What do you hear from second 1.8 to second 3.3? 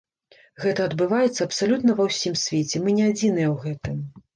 ва ўсім свеце, мы не